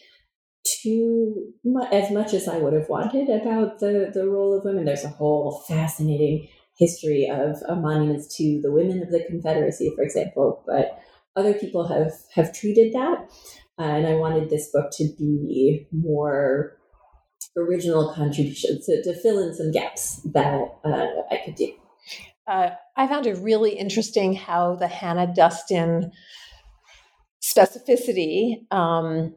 [0.82, 4.86] too much, as much as I would have wanted about the, the role of women.
[4.86, 10.04] There's a whole fascinating history of uh, monuments to the women of the Confederacy, for
[10.04, 11.00] example, but
[11.36, 13.30] other people have, have treated that.
[13.78, 16.78] Uh, and I wanted this book to be more
[17.58, 21.74] original contributions to, to fill in some gaps that uh, I could do.
[22.48, 26.12] Uh, I found it really interesting how the Hannah Dustin
[27.42, 29.36] specificity um,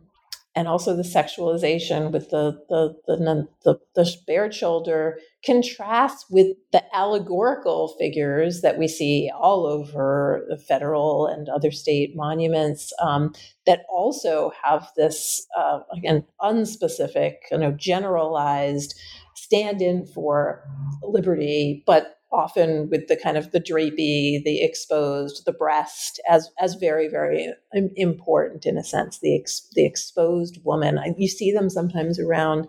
[0.54, 6.82] and also the sexualization with the the the, the, the bared shoulder contrasts with the
[6.94, 13.32] allegorical figures that we see all over the federal and other state monuments um,
[13.66, 18.94] that also have this uh, again unspecific, you know, generalized
[19.34, 20.62] stand-in for
[21.02, 26.74] liberty, but often with the kind of the drapey, the exposed, the breast as as
[26.74, 27.52] very very
[27.96, 29.18] important in a sense.
[29.20, 30.98] The ex, the exposed woman.
[31.16, 32.68] You see them sometimes around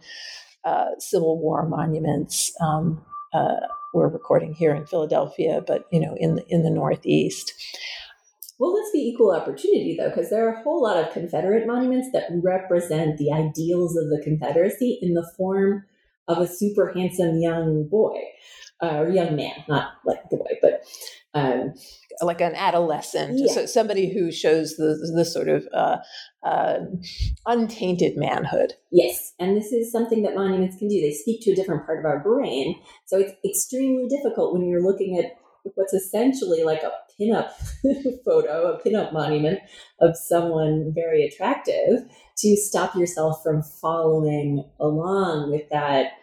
[0.64, 2.52] uh, Civil War monuments.
[2.62, 7.54] Um, uh, we're recording here in Philadelphia, but you know in the, in the Northeast.
[8.60, 12.10] Well, let's be equal opportunity though, because there are a whole lot of Confederate monuments
[12.12, 15.86] that represent the ideals of the Confederacy in the form
[16.28, 18.20] of a super handsome young boy
[18.82, 20.84] uh, or young man, not like the boy, but
[21.34, 21.74] um,
[22.22, 23.54] like an adolescent, yeah.
[23.54, 25.98] so somebody who shows the the sort of uh,
[26.44, 26.80] uh,
[27.46, 28.74] untainted manhood.
[28.92, 31.02] Yes, and this is something that monuments can do.
[31.02, 34.84] They speak to a different part of our brain, so it's extremely difficult when you're
[34.84, 35.38] looking at
[35.76, 37.52] what's essentially like a pinup
[38.26, 39.60] photo, a pinup monument
[40.02, 42.06] of someone very attractive,
[42.38, 46.14] to stop yourself from following along with that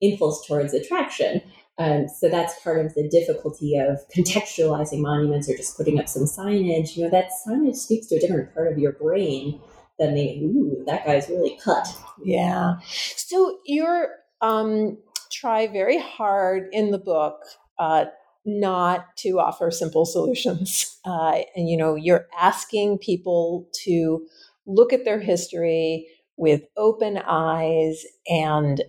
[0.00, 1.40] impulse towards attraction.
[1.78, 6.24] Um, so that's part of the difficulty of contextualizing monuments or just putting up some
[6.24, 6.96] signage.
[6.96, 9.60] You know, that signage speaks to a different part of your brain
[9.98, 11.86] than the, ooh, that guy's really cut.
[12.22, 12.76] Yeah.
[13.16, 14.08] So you're
[14.40, 14.98] um,
[15.30, 17.40] try very hard in the book
[17.78, 18.06] uh,
[18.44, 20.88] not to offer simple solutions.
[21.04, 24.24] Uh, and, you know, you're asking people to
[24.66, 26.06] look at their history
[26.36, 28.82] with open eyes and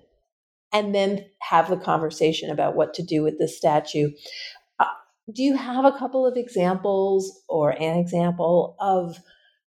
[0.73, 4.11] and then have the conversation about what to do with the statue.
[4.79, 4.85] Uh,
[5.33, 9.17] do you have a couple of examples or an example of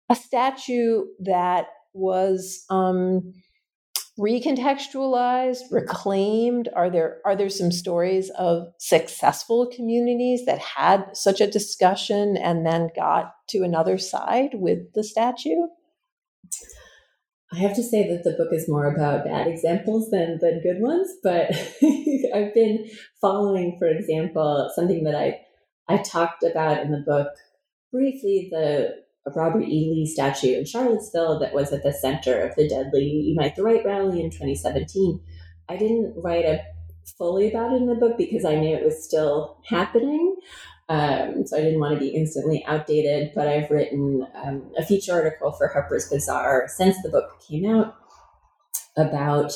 [0.08, 3.34] a statue that was um,
[4.18, 6.68] recontextualized, reclaimed?
[6.74, 12.66] Are there are there some stories of successful communities that had such a discussion and
[12.66, 15.66] then got to another side with the statue?
[17.52, 20.80] I have to say that the book is more about bad examples than, than good
[20.80, 21.50] ones, but
[22.34, 22.88] I've been
[23.20, 25.40] following, for example, something that I
[25.86, 27.28] I talked about in the book
[27.92, 29.04] briefly the
[29.34, 29.90] Robert E.
[29.92, 33.84] Lee statue in Charlottesville that was at the center of the deadly Unite the Right
[33.84, 35.20] rally in 2017.
[35.68, 36.62] I didn't write a
[37.18, 40.36] fully about it in the book because I knew it was still happening.
[40.88, 45.12] Um, so I didn't want to be instantly outdated, but I've written um, a feature
[45.12, 47.96] article for Harper's Bazaar since the book came out
[48.96, 49.52] about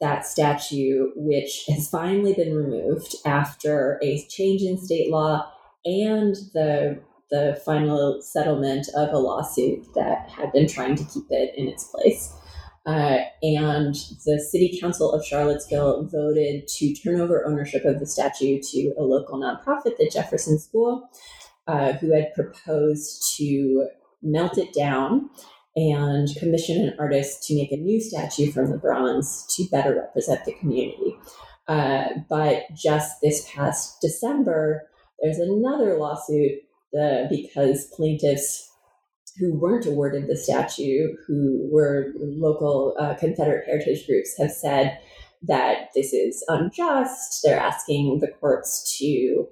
[0.00, 5.50] that statue, which has finally been removed after a change in state law
[5.84, 11.54] and the the final settlement of a lawsuit that had been trying to keep it
[11.56, 12.32] in its place.
[12.86, 13.94] Uh, and
[14.26, 19.02] the city council of Charlottesville voted to turn over ownership of the statue to a
[19.02, 21.08] local nonprofit, the Jefferson School,
[21.66, 23.88] uh, who had proposed to
[24.22, 25.30] melt it down
[25.76, 30.44] and commission an artist to make a new statue from the bronze to better represent
[30.44, 31.16] the community.
[31.66, 34.82] Uh, but just this past December,
[35.22, 36.60] there's another lawsuit
[36.92, 38.70] the, because plaintiffs
[39.38, 44.98] who weren't awarded the statue, who were local uh, Confederate heritage groups, have said
[45.42, 47.40] that this is unjust.
[47.42, 49.48] They're asking the courts to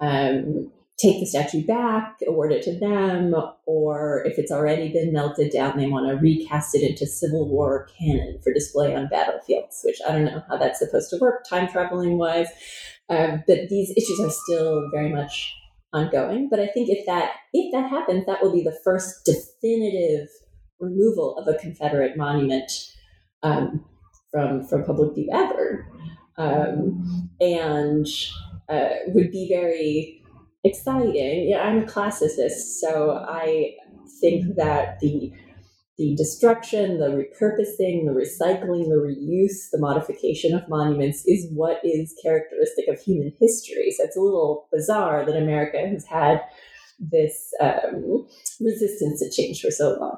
[0.00, 3.34] um, take the statue back, award it to them,
[3.66, 7.88] or if it's already been melted down, they want to recast it into Civil War
[7.98, 11.68] cannon for display on battlefields, which I don't know how that's supposed to work time
[11.68, 12.48] traveling wise.
[13.08, 15.54] Um, but these issues are still very much
[15.92, 16.48] ongoing.
[16.48, 20.28] But I think if that if that happens, that will be the first definitive
[20.80, 22.70] removal of a Confederate monument
[23.42, 23.84] um,
[24.30, 25.86] from from public view ever,
[26.36, 28.06] um, and
[28.68, 30.22] uh, would be very
[30.64, 31.48] exciting.
[31.50, 33.74] Yeah, I'm a classicist, so I
[34.20, 35.32] think that the
[35.98, 42.14] the destruction, the repurposing, the recycling, the reuse, the modification of monuments is what is
[42.22, 43.92] characteristic of human history.
[43.96, 46.40] So it's a little bizarre that America has had
[46.98, 48.26] this um,
[48.60, 50.16] resistance to change for so long.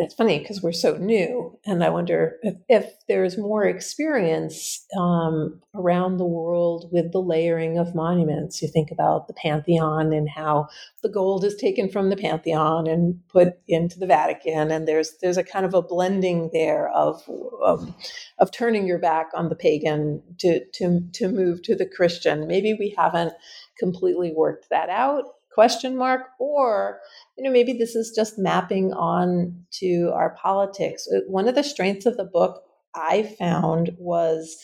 [0.00, 4.86] And it's funny because we're so new, and I wonder if, if there's more experience
[4.98, 8.62] um, around the world with the layering of monuments.
[8.62, 10.68] You think about the Pantheon and how
[11.02, 15.36] the gold is taken from the Pantheon and put into the Vatican, and there's there's
[15.36, 17.22] a kind of a blending there of
[17.62, 17.92] of,
[18.38, 22.46] of turning your back on the pagan to to to move to the Christian.
[22.46, 23.34] Maybe we haven't
[23.78, 27.00] completely worked that out question mark or
[27.36, 31.06] you know maybe this is just mapping on to our politics.
[31.14, 32.62] Uh, one of the strengths of the book
[32.94, 34.56] i found was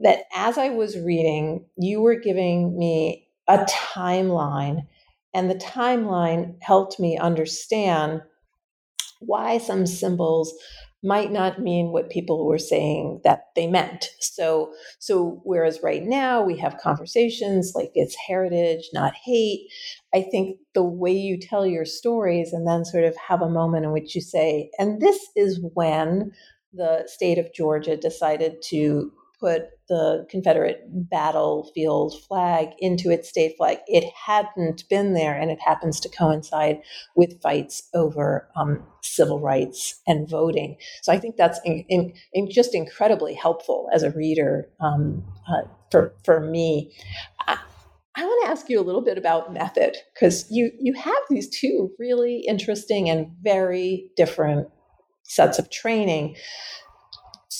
[0.00, 4.82] that as i was reading you were giving me a timeline
[5.34, 8.20] and the timeline helped me understand
[9.20, 10.52] why some symbols
[11.02, 14.06] might not mean what people were saying that they meant.
[14.20, 19.68] So, so whereas right now we have conversations like it's heritage, not hate.
[20.14, 23.84] I think the way you tell your stories and then sort of have a moment
[23.84, 26.32] in which you say, and this is when
[26.72, 29.12] the state of Georgia decided to
[29.42, 33.78] put the Confederate battlefield flag into its state flag.
[33.88, 36.80] It hadn't been there, and it happens to coincide
[37.16, 40.76] with fights over um, civil rights and voting.
[41.02, 45.66] So I think that's in, in, in just incredibly helpful as a reader um, uh,
[45.90, 46.94] for for me.
[47.46, 47.58] I,
[48.14, 51.48] I want to ask you a little bit about method because you you have these
[51.48, 54.68] two really interesting and very different
[55.24, 56.36] sets of training.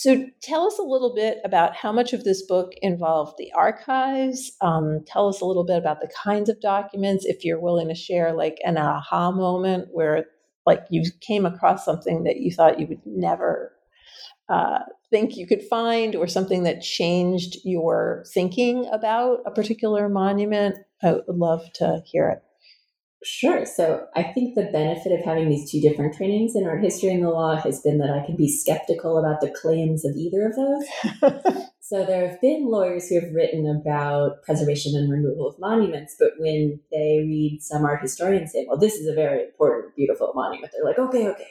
[0.03, 4.51] So tell us a little bit about how much of this book involved the archives.
[4.59, 7.95] Um, tell us a little bit about the kinds of documents, if you're willing to
[7.95, 10.25] share like an aha moment where
[10.65, 13.71] like you came across something that you thought you would never
[14.49, 20.79] uh, think you could find or something that changed your thinking about a particular monument.
[21.01, 22.43] I would love to hear it.
[23.25, 23.65] Sure.
[23.65, 27.23] So I think the benefit of having these two different trainings in art history and
[27.23, 30.55] the law has been that I can be skeptical about the claims of either of
[30.55, 31.63] those.
[31.79, 36.31] so there have been lawyers who have written about preservation and removal of monuments, but
[36.37, 40.73] when they read some art historians say, well, this is a very important, beautiful monument,
[40.73, 41.47] they're like, okay, okay.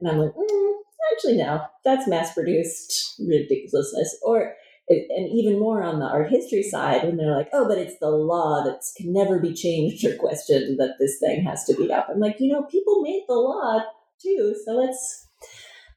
[0.00, 0.72] And I'm like, mm,
[1.12, 4.16] actually, no, that's mass produced ridiculousness.
[4.22, 4.54] Or
[4.88, 8.10] and even more on the art history side when they're like, oh, but it's the
[8.10, 12.08] law that can never be changed or questioned that this thing has to be up.
[12.08, 13.82] I'm like, you know, people made the law
[14.22, 15.26] too, so let's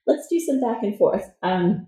[0.07, 1.29] let's do some back and forth.
[1.43, 1.87] Um,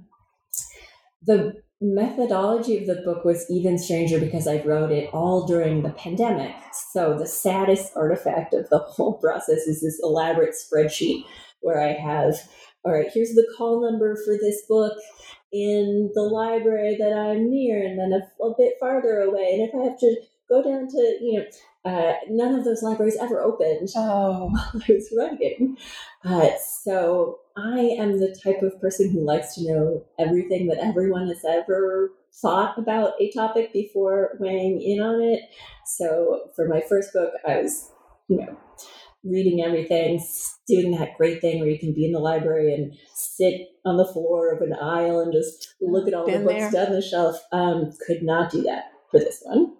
[1.24, 5.89] the methodology of the book was even stranger because I wrote it all during the
[5.89, 6.56] pandemic.
[6.91, 11.26] So the saddest artifact of the whole process is this elaborate spreadsheet
[11.62, 12.36] where I have,
[12.84, 14.93] all right, here's the call number for this book
[15.52, 19.54] in the library that I'm near, and then a, a bit farther away.
[19.54, 20.16] And if I have to
[20.49, 21.45] go down to, you know,
[21.84, 24.49] uh, none of those libraries ever opened oh.
[24.49, 25.78] while I was writing.
[26.24, 26.49] Uh,
[26.84, 31.43] so I am the type of person who likes to know everything that everyone has
[31.47, 35.41] ever thought about a topic before weighing in on it.
[35.86, 37.91] So for my first book, I was,
[38.28, 38.58] you know,
[39.24, 40.24] reading everything,
[40.67, 44.05] doing that great thing where you can be in the library and sit on the
[44.05, 46.86] floor of an aisle and just look at all Been the books there.
[46.86, 47.38] down the shelf.
[47.51, 49.74] Um, could not do that for this one.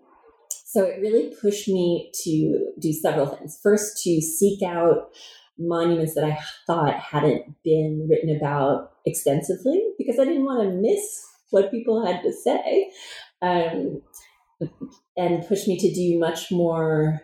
[0.65, 3.59] So it really pushed me to do several things.
[3.61, 5.09] First, to seek out
[5.57, 11.25] monuments that I thought hadn't been written about extensively because I didn't want to miss
[11.49, 12.91] what people had to say.
[13.41, 14.01] Um,
[15.17, 17.19] and pushed me to do much more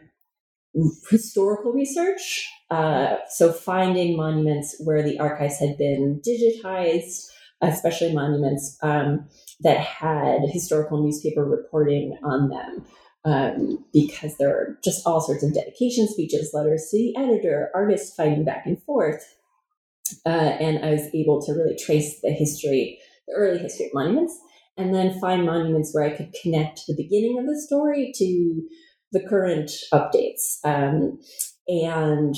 [1.10, 2.50] historical research.
[2.70, 7.28] Uh, so finding monuments where the archives had been digitized,
[7.62, 9.28] especially monuments um,
[9.62, 12.86] that had historical newspaper reporting on them.
[13.26, 18.16] Um, because there are just all sorts of dedication speeches, letters to the editor, artists
[18.16, 19.22] fighting back and forth.
[20.26, 24.40] Uh, and I was able to really trace the history, the early history of monuments,
[24.78, 28.62] and then find monuments where I could connect the beginning of the story to
[29.12, 30.58] the current updates.
[30.64, 31.20] Um,
[31.68, 32.36] and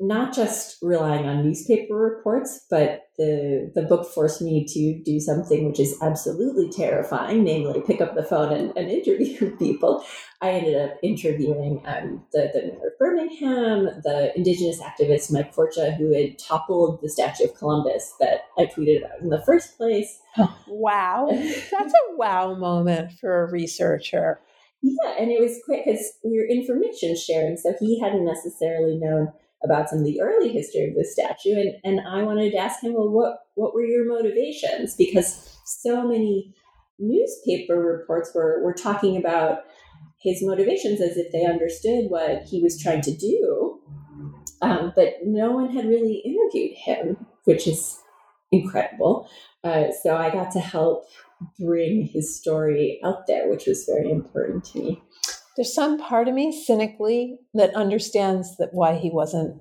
[0.00, 5.66] not just relying on newspaper reports, but the the book forced me to do something
[5.66, 10.04] which is absolutely terrifying, namely pick up the phone and, and interview people.
[10.40, 15.96] I ended up interviewing um, the, the mayor of Birmingham, the indigenous activist Mike Forcia,
[15.96, 20.20] who had toppled the Statue of Columbus that I tweeted about in the first place.
[20.68, 21.26] Wow.
[21.32, 24.38] That's a wow moment for a researcher.
[24.82, 29.32] Yeah, and it was quick because we were information sharing, so he hadn't necessarily known
[29.64, 32.82] about some of the early history of the statue, and, and I wanted to ask
[32.82, 34.94] him, well, what what were your motivations?
[34.94, 36.54] Because so many
[36.98, 39.64] newspaper reports were were talking about
[40.20, 43.80] his motivations as if they understood what he was trying to do,
[44.62, 47.98] um, but no one had really interviewed him, which is
[48.52, 49.28] incredible.
[49.64, 51.04] Uh, so I got to help
[51.58, 55.02] bring his story out there, which was very important to me.
[55.56, 59.60] There's some part of me cynically that understands that why he wasn't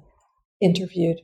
[0.62, 1.22] interviewed.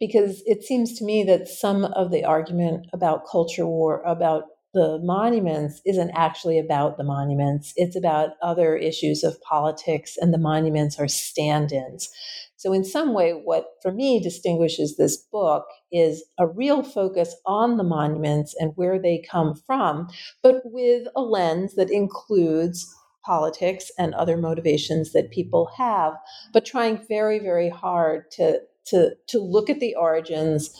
[0.00, 4.44] Because it seems to me that some of the argument about culture war, about
[4.74, 7.72] the monuments, isn't actually about the monuments.
[7.76, 12.10] It's about other issues of politics, and the monuments are stand ins.
[12.56, 17.76] So, in some way, what for me distinguishes this book is a real focus on
[17.76, 20.08] the monuments and where they come from,
[20.42, 22.92] but with a lens that includes
[23.24, 26.12] politics and other motivations that people have,
[26.52, 30.70] but trying very, very hard to to to look at the origins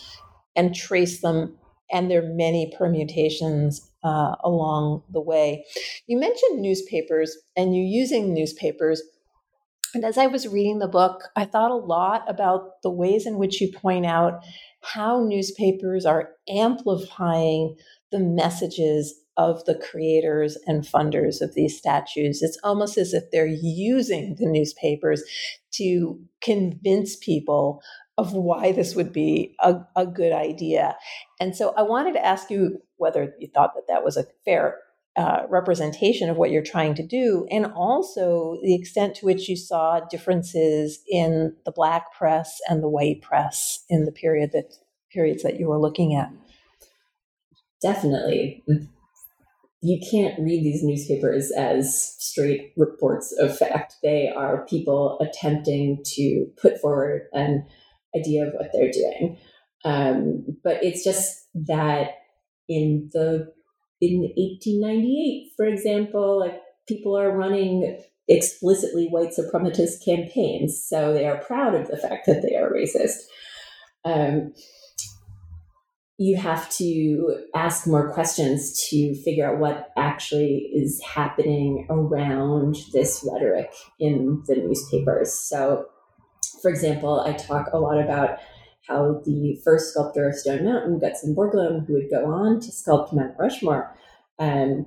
[0.57, 1.57] and trace them
[1.91, 5.65] and their many permutations uh, along the way.
[6.07, 9.03] You mentioned newspapers and you using newspapers.
[9.95, 13.39] And as I was reading the book, I thought a lot about the ways in
[13.39, 14.41] which you point out
[14.83, 17.77] how newspapers are amplifying
[18.11, 22.43] the messages of the creators and funders of these statues.
[22.43, 25.23] It's almost as if they're using the newspapers
[25.73, 27.83] to convince people
[28.17, 30.97] of why this would be a, a good idea.
[31.41, 34.79] And so I wanted to ask you whether you thought that that was a fair
[35.17, 39.57] uh, representation of what you're trying to do, and also the extent to which you
[39.57, 44.75] saw differences in the black press and the white press in the period that
[45.13, 46.31] periods that you were looking at.
[47.81, 48.65] Definitely.
[49.83, 53.97] You can't read these newspapers as straight reports of fact.
[54.03, 57.67] They are people attempting to put forward an
[58.17, 59.39] idea of what they're doing.
[59.85, 62.13] Um, but it's just that
[62.69, 63.53] in the
[64.01, 67.99] in 1898, for example, like people are running
[68.29, 73.19] explicitly white supremacist campaigns, so they are proud of the fact that they are racist.
[74.05, 74.53] Um,
[76.19, 83.27] you have to ask more questions to figure out what actually is happening around this
[83.29, 85.33] rhetoric in the newspapers.
[85.33, 85.87] So,
[86.65, 88.39] for example, I talk a lot about
[88.89, 93.13] how the first sculptor of Stone Mountain, Gutzon Borglum, who would go on to sculpt
[93.13, 93.95] Mount Rushmore,
[94.39, 94.87] um,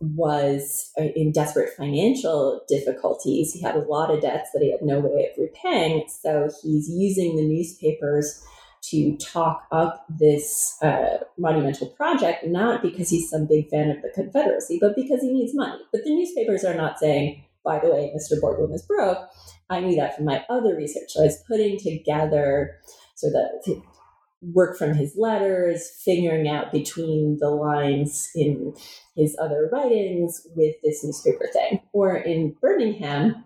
[0.00, 3.52] was in desperate financial difficulties.
[3.52, 6.04] He had a lot of debts that he had no way of repaying.
[6.08, 8.44] So he's using the newspapers
[8.90, 14.10] to talk up this uh, monumental project, not because he's some big fan of the
[14.14, 15.82] Confederacy, but because he needs money.
[15.90, 18.40] But the newspapers are not saying, by the way, Mr.
[18.40, 19.18] Borglum is broke.
[19.68, 21.10] I knew that from my other research.
[21.10, 22.78] So I was putting together
[23.16, 23.82] sort of
[24.40, 28.74] work from his letters, figuring out between the lines in
[29.16, 31.80] his other writings with this newspaper thing.
[31.92, 33.44] Or in Birmingham,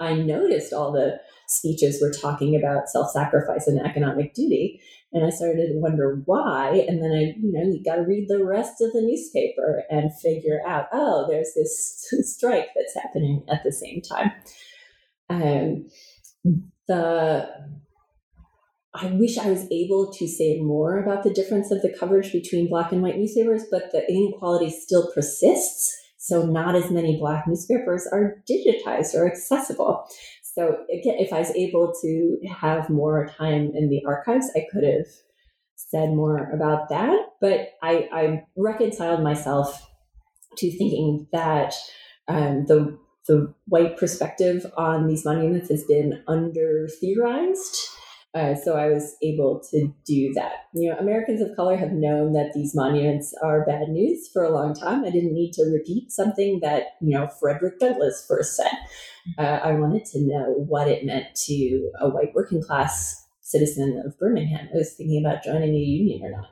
[0.00, 4.80] I noticed all the speeches were talking about self-sacrifice and economic duty
[5.12, 8.26] and i started to wonder why and then i you know you got to read
[8.28, 13.62] the rest of the newspaper and figure out oh there's this strike that's happening at
[13.64, 14.32] the same time
[15.30, 15.86] um,
[16.88, 17.48] the
[18.94, 22.68] I wish I was able to say more about the difference of the coverage between
[22.68, 25.96] black and white newspapers, but the inequality still persists.
[26.18, 30.06] So not as many black newspapers are digitized or accessible.
[30.54, 34.84] So again, if I was able to have more time in the archives, I could
[34.84, 35.06] have
[35.76, 37.18] said more about that.
[37.40, 39.90] But I, I reconciled myself
[40.58, 41.74] to thinking that
[42.28, 42.98] um, the
[43.28, 47.78] the white perspective on these monuments has been under theorized
[48.34, 50.52] uh, so I was able to do that.
[50.74, 54.50] You know, Americans of color have known that these monuments are bad news for a
[54.50, 55.04] long time.
[55.04, 58.72] I didn't need to repeat something that, you know, Frederick Douglass first said.
[59.38, 64.18] Uh, I wanted to know what it meant to a white working class citizen of
[64.18, 66.46] Birmingham who was thinking about joining a union or not.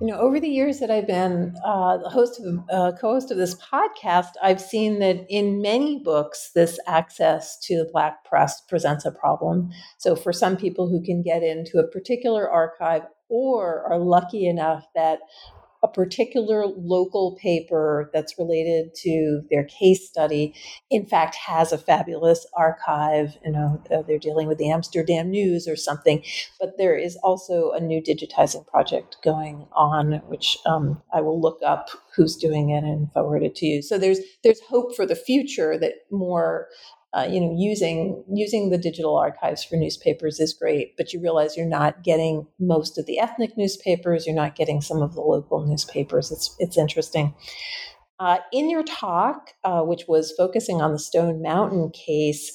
[0.00, 3.54] You know, over the years that I've been uh, host of uh, co-host of this
[3.54, 9.12] podcast, I've seen that in many books, this access to the Black press presents a
[9.12, 9.70] problem.
[9.98, 14.84] So, for some people who can get into a particular archive or are lucky enough
[14.94, 15.20] that
[15.82, 20.54] a particular local paper that's related to their case study,
[20.90, 23.36] in fact, has a fabulous archive.
[23.44, 26.22] You know, uh, they're dealing with the Amsterdam News or something.
[26.60, 31.58] But there is also a new digitizing project going on, which um, I will look
[31.64, 33.82] up who's doing it and forward it to you.
[33.82, 36.68] So there's there's hope for the future that more
[37.14, 41.56] uh, you know, using using the digital archives for newspapers is great, but you realize
[41.56, 44.26] you're not getting most of the ethnic newspapers.
[44.26, 46.32] You're not getting some of the local newspapers.
[46.32, 47.34] It's it's interesting.
[48.18, 52.52] Uh, in your talk, uh, which was focusing on the Stone Mountain case,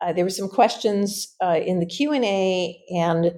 [0.00, 3.34] uh, there were some questions uh, in the Q and A, and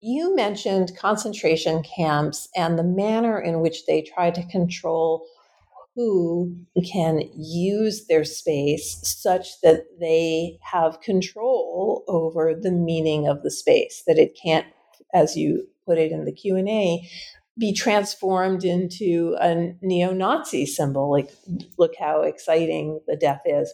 [0.00, 5.24] you mentioned concentration camps and the manner in which they try to control
[5.94, 6.56] who
[6.90, 14.02] can use their space such that they have control over the meaning of the space
[14.06, 14.66] that it can't
[15.12, 17.06] as you put it in the q&a
[17.58, 21.10] be transformed into a neo-nazi symbol.
[21.10, 21.30] Like
[21.78, 23.72] look how exciting the death is.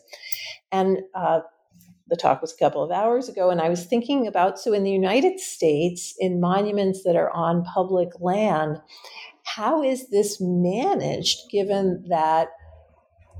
[0.72, 1.40] And uh,
[2.08, 4.82] the talk was a couple of hours ago and i was thinking about so in
[4.82, 8.80] the united states in monuments that are on public land
[9.54, 12.48] how is this managed given that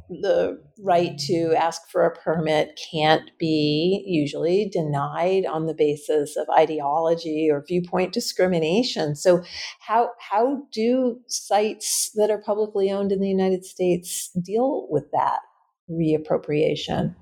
[0.09, 6.47] the right to ask for a permit can't be usually denied on the basis of
[6.57, 9.15] ideology or viewpoint discrimination.
[9.15, 9.43] So
[9.81, 15.41] how how do sites that are publicly owned in the United States deal with that
[15.91, 17.15] reappropriation?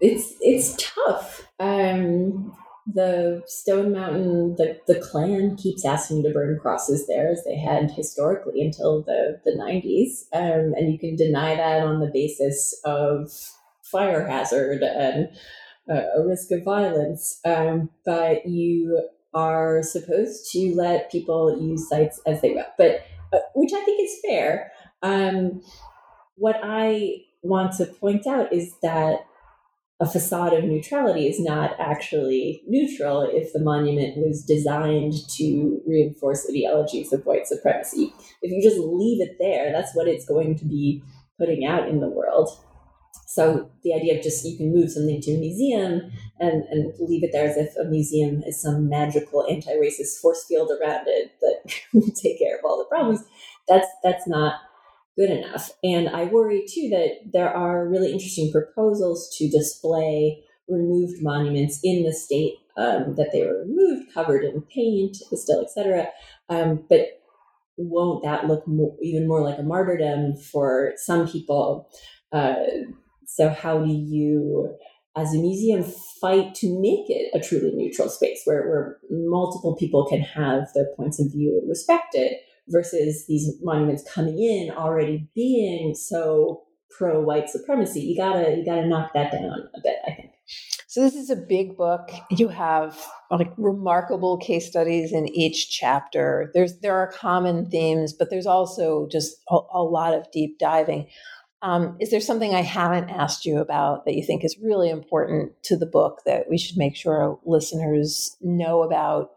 [0.00, 1.48] It's it's tough.
[1.58, 2.56] Um,
[2.92, 7.90] the Stone Mountain, the, the Klan keeps asking to burn crosses there, as they had
[7.90, 10.24] historically until the, the 90s.
[10.32, 13.30] Um, and you can deny that on the basis of
[13.82, 15.28] fire hazard and
[15.90, 17.40] uh, a risk of violence.
[17.44, 23.38] Um, but you are supposed to let people use sites as they will, but uh,
[23.54, 24.72] which I think is fair.
[25.02, 25.60] Um,
[26.36, 29.26] what I want to point out is that
[30.00, 36.46] a facade of neutrality is not actually neutral if the monument was designed to reinforce
[36.48, 38.12] ideologies of white supremacy.
[38.40, 41.02] If you just leave it there, that's what it's going to be
[41.36, 42.48] putting out in the world.
[43.26, 47.24] So the idea of just you can move something to a museum and, and leave
[47.24, 51.74] it there as if a museum is some magical anti-racist force field around it that
[51.92, 53.24] will take care of all the problems,
[53.66, 54.54] that's that's not
[55.18, 55.72] good enough.
[55.82, 62.04] And I worry too that there are really interesting proposals to display removed monuments in
[62.04, 66.08] the state um, that they were removed, covered in paint, still, etc.
[66.48, 67.20] Um, but
[67.76, 68.64] won't that look
[69.02, 71.88] even more like a martyrdom for some people?
[72.32, 72.54] Uh,
[73.26, 74.76] so, how do you,
[75.16, 75.84] as a museum,
[76.20, 80.86] fight to make it a truly neutral space where, where multiple people can have their
[80.96, 82.34] points of view respected?
[82.70, 88.00] Versus these monuments coming in already being so pro white supremacy.
[88.00, 90.30] You gotta you gotta knock that down a bit, I think.
[90.86, 92.10] So this is a big book.
[92.30, 92.98] You have
[93.30, 96.50] like remarkable case studies in each chapter.
[96.54, 101.08] There's there are common themes, but there's also just a, a lot of deep diving.
[101.60, 105.52] Um, is there something I haven't asked you about that you think is really important
[105.64, 109.32] to the book that we should make sure listeners know about?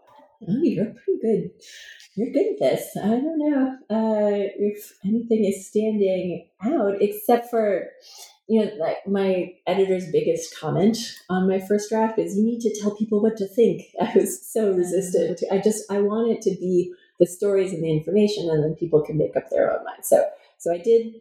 [0.47, 1.51] Oh, you're pretty good.
[2.15, 2.97] You're good at this.
[2.97, 7.87] I don't know uh, if anything is standing out except for
[8.51, 10.97] you know, like my editor's biggest comment
[11.29, 13.83] on my first draft is you need to tell people what to think.
[14.01, 15.41] I was so resistant.
[15.49, 19.01] I just I want it to be the stories and the information, and then people
[19.01, 20.03] can make up their own mind.
[20.03, 20.25] So
[20.57, 21.13] so I did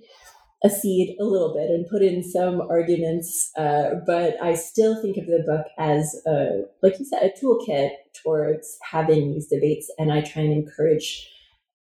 [0.64, 5.26] accede a little bit and put in some arguments, uh, but I still think of
[5.26, 7.90] the book as a, like you said, a toolkit
[8.22, 11.28] towards having these debates, and I try and encourage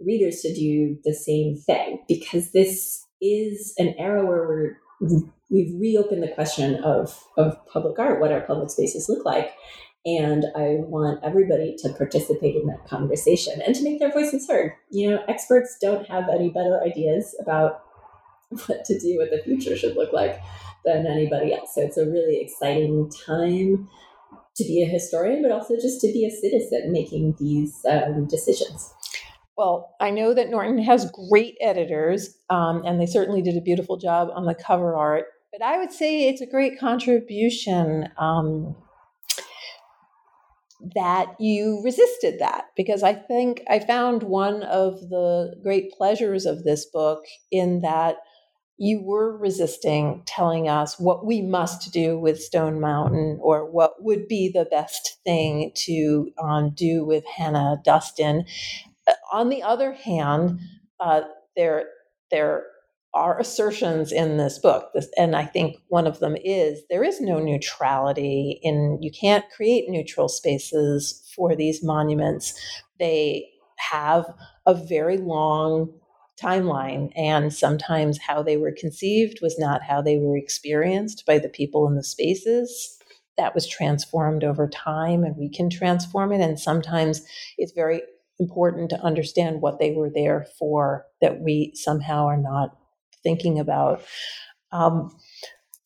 [0.00, 4.76] readers to do the same thing because this is an era where we're
[5.50, 9.52] we've reopened the question of of public art, what our public spaces look like.
[10.06, 14.72] And I want everybody to participate in that conversation and to make their voices heard.
[14.90, 17.82] You know, experts don't have any better ideas about
[18.66, 20.40] what to do, what the future should look like
[20.84, 21.74] than anybody else.
[21.74, 23.88] So it's a really exciting time
[24.57, 28.92] to be a historian, but also just to be a citizen making these um, decisions.
[29.57, 33.96] Well, I know that Norton has great editors, um, and they certainly did a beautiful
[33.96, 35.26] job on the cover art.
[35.53, 38.76] But I would say it's a great contribution um,
[40.94, 46.64] that you resisted that because I think I found one of the great pleasures of
[46.64, 48.18] this book in that
[48.78, 54.28] you were resisting telling us what we must do with Stone Mountain or what would
[54.28, 58.46] be the best thing to um, do with Hannah Dustin.
[59.32, 60.60] on the other hand,
[61.00, 61.22] uh,
[61.56, 61.86] there
[62.30, 62.66] there
[63.14, 67.20] are assertions in this book, this, and I think one of them is there is
[67.20, 72.54] no neutrality in you can't create neutral spaces for these monuments.
[73.00, 73.48] They
[73.78, 74.26] have
[74.66, 75.92] a very long
[76.43, 81.49] timeline, and sometimes how they were conceived was not how they were experienced by the
[81.49, 82.99] people in the spaces.
[83.36, 86.41] That was transformed over time, and we can transform it.
[86.41, 87.22] And sometimes
[87.57, 88.03] it's very
[88.41, 92.76] important to understand what they were there for that we somehow are not
[93.22, 94.03] thinking about.
[94.72, 95.16] Um,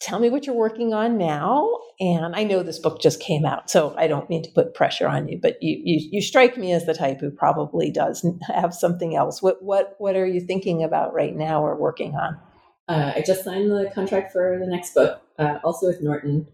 [0.01, 1.79] tell me what you're working on now.
[2.03, 5.07] And I know this book just came out, so I don't mean to put pressure
[5.07, 8.75] on you, but you, you, you strike me as the type who probably does have
[8.75, 9.41] something else.
[9.41, 12.41] What, what, what are you thinking about right now or working on?
[12.89, 16.49] Uh, I just signed the contract for the next book, uh, also with Norton,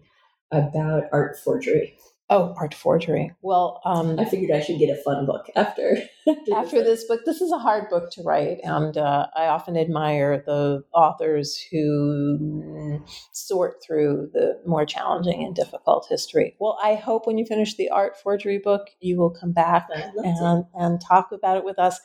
[0.53, 1.97] about art forgery.
[2.31, 3.33] Oh, art forgery.
[3.41, 5.97] Well, um, I figured I should get a fun book after
[6.29, 7.20] after, after this, book.
[7.24, 13.03] This is a hard book to write, and uh, I often admire the authors who
[13.33, 16.55] sort through the more challenging and difficult history.
[16.59, 19.89] Well, I hope when you finish the art forgery book, you will come back
[20.24, 21.99] and, and talk about it with us.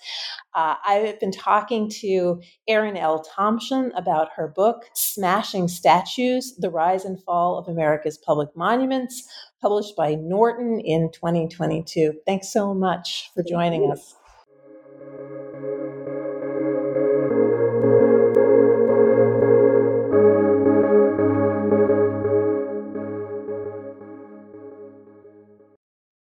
[0.56, 3.24] Uh, I've been talking to Erin L.
[3.24, 9.28] Thompson about her book, Smashing Statues The Rise and Fall of America's Public Monuments
[9.64, 12.22] published by Norton in 2022.
[12.28, 14.16] Thanks so much for joining us.